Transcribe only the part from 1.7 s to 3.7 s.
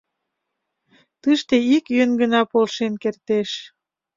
ик йӧн гына полшен кертеш».